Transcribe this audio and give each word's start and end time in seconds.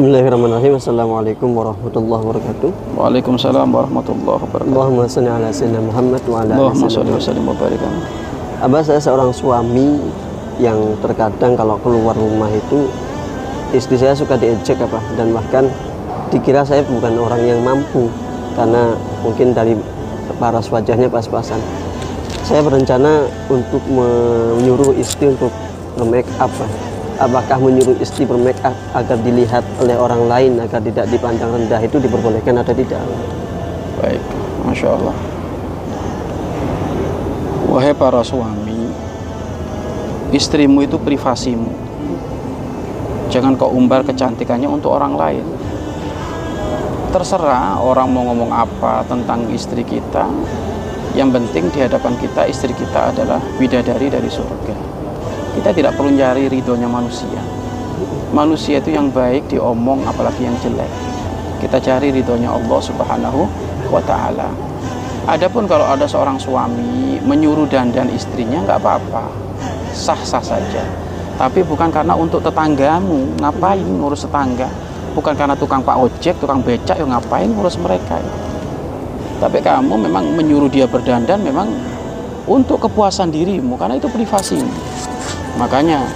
Bismillahirrahmanirrahim. 0.00 0.80
Assalamualaikum 0.80 1.52
warahmatullahi 1.52 2.24
wabarakatuh. 2.24 2.72
Waalaikumsalam 2.96 3.68
warahmatullahi 3.68 4.40
wabarakatuh. 4.48 4.72
Allahumma 4.72 5.04
salli 5.04 5.28
ala 5.28 5.52
sayyidina 5.52 5.84
Muhammad 5.84 6.24
wa 6.24 6.40
ala 6.40 6.52
Allahumma 6.56 6.88
sholli 6.88 7.12
wa 7.12 7.20
sallim 7.20 7.44
wa 7.44 7.52
barik. 7.52 7.84
Abah 8.64 8.80
saya 8.80 8.96
seorang 8.96 9.28
suami 9.28 10.00
yang 10.56 10.96
terkadang 11.04 11.52
kalau 11.52 11.76
keluar 11.84 12.16
rumah 12.16 12.48
itu 12.48 12.88
istri 13.76 14.00
saya 14.00 14.16
suka 14.16 14.40
diejek 14.40 14.80
apa 14.80 15.04
dan 15.20 15.36
bahkan 15.36 15.68
dikira 16.32 16.64
saya 16.64 16.80
bukan 16.88 17.20
orang 17.20 17.44
yang 17.44 17.60
mampu 17.60 18.08
karena 18.56 18.96
mungkin 19.20 19.52
dari 19.52 19.76
paras 20.40 20.72
wajahnya 20.72 21.12
pas-pasan. 21.12 21.60
Saya 22.40 22.64
berencana 22.64 23.28
untuk 23.52 23.84
menyuruh 23.84 24.96
istri 24.96 25.36
untuk 25.36 25.52
bermake 26.00 26.32
up. 26.40 26.48
Apakah 27.20 27.60
menyuruh 27.60 28.00
istri 28.00 28.24
bermake 28.24 28.64
up 28.64 28.72
agar 28.96 29.20
dilihat 29.20 29.60
oleh 29.76 29.92
orang 29.92 30.24
lain 30.24 30.52
agar 30.56 30.80
tidak 30.80 31.04
dipandang 31.12 31.52
rendah 31.52 31.76
itu 31.84 32.00
diperbolehkan 32.00 32.56
atau 32.56 32.72
tidak? 32.72 32.96
Baik, 34.00 34.24
masya 34.64 34.96
Allah. 34.96 35.12
Wahai 37.68 37.92
para 37.92 38.24
suami, 38.24 38.88
istrimu 40.32 40.80
itu 40.80 40.96
privasimu. 40.96 41.68
Jangan 43.28 43.52
kau 43.60 43.68
umbar 43.68 44.00
kecantikannya 44.00 44.72
untuk 44.72 44.96
orang 44.96 45.12
lain. 45.12 45.44
Terserah 47.12 47.84
orang 47.84 48.08
mau 48.08 48.32
ngomong 48.32 48.48
apa 48.48 49.04
tentang 49.04 49.44
istri 49.52 49.84
kita. 49.84 50.24
Yang 51.12 51.36
penting 51.36 51.64
di 51.68 51.78
hadapan 51.84 52.16
kita 52.16 52.48
istri 52.48 52.72
kita 52.72 53.12
adalah 53.12 53.44
bidadari 53.60 54.08
dari 54.08 54.30
surga. 54.32 54.89
Kita 55.50 55.74
tidak 55.74 55.98
perlu 55.98 56.14
nyari 56.14 56.46
ridhonya 56.46 56.86
manusia. 56.86 57.42
Manusia 58.30 58.78
itu 58.78 58.94
yang 58.94 59.10
baik 59.10 59.50
diomong 59.50 60.06
apalagi 60.06 60.46
yang 60.46 60.54
jelek. 60.62 60.88
Kita 61.58 61.82
cari 61.82 62.14
ridhonya 62.14 62.54
Allah 62.54 62.80
Subhanahu 62.80 63.40
wa 63.90 64.02
taala. 64.06 64.48
Adapun 65.26 65.66
kalau 65.66 65.84
ada 65.84 66.06
seorang 66.06 66.38
suami 66.38 67.18
menyuruh 67.20 67.66
dandan 67.66 68.08
istrinya 68.14 68.62
nggak 68.62 68.78
apa-apa. 68.78 69.26
Sah-sah 69.90 70.40
saja. 70.40 70.82
Tapi 71.34 71.66
bukan 71.66 71.90
karena 71.90 72.14
untuk 72.14 72.40
tetanggamu, 72.44 73.40
ngapain 73.42 73.82
ngurus 73.82 74.28
tetangga? 74.28 74.70
Bukan 75.18 75.34
karena 75.34 75.58
tukang 75.58 75.82
pak 75.82 75.98
ojek, 75.98 76.38
tukang 76.38 76.62
becak, 76.62 76.94
yang 76.94 77.10
ngapain 77.10 77.50
ngurus 77.50 77.74
mereka? 77.82 78.22
Tapi 79.40 79.58
kamu 79.58 80.06
memang 80.06 80.36
menyuruh 80.36 80.68
dia 80.70 80.86
berdandan 80.86 81.40
memang 81.42 81.66
untuk 82.44 82.84
kepuasan 82.86 83.32
dirimu 83.32 83.74
karena 83.80 83.96
itu 83.96 84.06
privasimu. 84.06 84.68
Makanya 85.58 86.06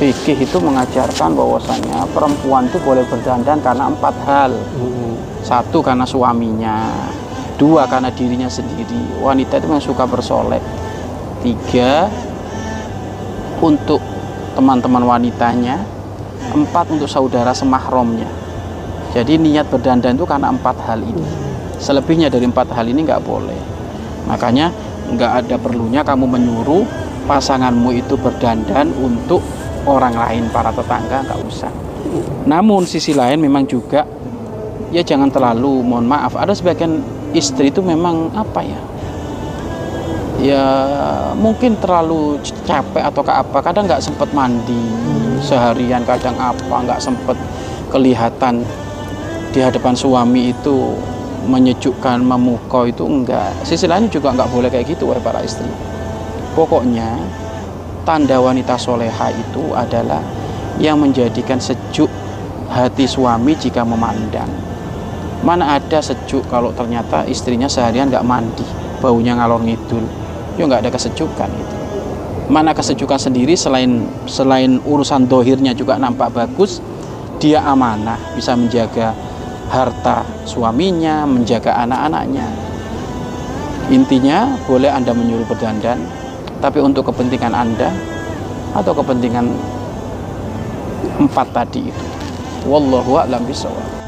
fikih 0.00 0.38
itu 0.46 0.56
mengajarkan 0.56 1.36
bahwasanya 1.36 2.08
perempuan 2.14 2.64
itu 2.70 2.78
boleh 2.80 3.04
berdandan 3.08 3.60
karena 3.60 3.90
empat 3.90 4.14
hal. 4.24 4.52
Satu 5.40 5.80
karena 5.80 6.04
suaminya, 6.04 6.88
dua 7.60 7.84
karena 7.88 8.08
dirinya 8.12 8.48
sendiri. 8.48 9.20
Wanita 9.20 9.60
itu 9.60 9.66
yang 9.68 9.84
suka 9.84 10.04
bersolek. 10.08 10.64
Tiga 11.40 12.08
untuk 13.60 14.00
teman-teman 14.56 15.04
wanitanya. 15.04 15.80
Empat 16.50 16.90
untuk 16.90 17.06
saudara 17.06 17.54
semahromnya. 17.54 18.26
Jadi 19.14 19.38
niat 19.38 19.70
berdandan 19.70 20.18
itu 20.18 20.26
karena 20.26 20.50
empat 20.50 20.76
hal 20.86 20.98
ini. 20.98 21.22
Selebihnya 21.78 22.26
dari 22.26 22.46
empat 22.46 22.74
hal 22.74 22.86
ini 22.90 23.06
nggak 23.06 23.22
boleh. 23.22 23.60
Makanya 24.26 24.74
nggak 25.10 25.32
ada 25.44 25.56
perlunya 25.58 26.02
kamu 26.06 26.26
menyuruh 26.26 26.84
pasanganmu 27.24 27.90
itu 27.96 28.14
berdandan 28.16 28.92
untuk 28.96 29.40
orang 29.88 30.14
lain 30.16 30.44
para 30.52 30.70
tetangga 30.70 31.24
nggak 31.24 31.40
usah. 31.48 31.72
Namun 32.46 32.84
sisi 32.88 33.12
lain 33.12 33.40
memang 33.40 33.64
juga 33.68 34.04
ya 34.90 35.02
jangan 35.04 35.30
terlalu 35.30 35.84
mohon 35.84 36.06
maaf. 36.08 36.36
Ada 36.36 36.56
sebagian 36.56 37.00
istri 37.32 37.68
itu 37.72 37.80
memang 37.80 38.32
apa 38.34 38.60
ya? 38.64 38.80
Ya 40.40 40.66
mungkin 41.36 41.76
terlalu 41.76 42.40
capek 42.64 43.04
atau 43.04 43.20
ke 43.20 43.32
apa. 43.32 43.58
Kadang 43.60 43.84
nggak 43.84 44.00
sempet 44.00 44.28
mandi 44.32 44.84
seharian 45.40 46.04
kadang 46.04 46.36
apa 46.36 46.76
nggak 46.84 47.00
sempet 47.00 47.36
kelihatan 47.88 48.64
di 49.50 49.58
hadapan 49.58 49.96
suami 49.96 50.52
itu 50.52 50.94
menyejukkan 51.48 52.20
memukau 52.20 52.84
itu 52.84 53.02
enggak 53.02 53.50
sisi 53.64 53.88
lain 53.88 54.06
juga 54.12 54.30
nggak 54.36 54.50
boleh 54.52 54.68
kayak 54.68 54.94
gitu 54.94 55.08
wahai 55.08 55.24
para 55.24 55.40
istri 55.40 55.66
pokoknya 56.60 57.16
tanda 58.04 58.36
wanita 58.36 58.76
soleha 58.76 59.32
itu 59.32 59.72
adalah 59.72 60.20
yang 60.76 61.00
menjadikan 61.00 61.56
sejuk 61.56 62.12
hati 62.68 63.08
suami 63.08 63.56
jika 63.56 63.80
memandang. 63.80 64.48
Mana 65.40 65.80
ada 65.80 66.04
sejuk 66.04 66.44
kalau 66.52 66.68
ternyata 66.76 67.24
istrinya 67.24 67.64
seharian 67.64 68.12
nggak 68.12 68.28
mandi 68.28 68.66
baunya 69.00 69.32
ngalor 69.40 69.64
ngidul. 69.64 70.04
Ya 70.60 70.68
nggak 70.68 70.84
ada 70.84 70.90
kesejukan 70.92 71.48
itu. 71.48 71.76
Mana 72.52 72.76
kesejukan 72.76 73.16
sendiri 73.16 73.56
selain 73.56 74.04
selain 74.28 74.84
urusan 74.84 75.24
dohirnya 75.24 75.72
juga 75.72 75.96
nampak 75.96 76.28
bagus 76.36 76.84
dia 77.40 77.64
amanah 77.64 78.20
bisa 78.36 78.52
menjaga 78.52 79.16
harta 79.72 80.28
suaminya 80.44 81.24
menjaga 81.24 81.72
anak-anaknya. 81.88 82.44
Intinya 83.88 84.60
boleh 84.68 84.92
anda 84.92 85.16
menyuruh 85.16 85.48
berdandan 85.48 86.19
tapi 86.60 86.78
untuk 86.78 87.08
kepentingan 87.08 87.56
anda 87.56 87.88
atau 88.76 88.92
kepentingan 88.92 89.48
empat 91.16 91.48
tadi 91.56 91.88
itu? 91.88 92.06
Wallahu 92.68 93.16
a'lam 93.16 93.42
bishawab 93.48 93.99